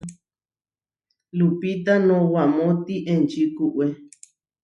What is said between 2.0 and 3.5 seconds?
noʼwámoti enči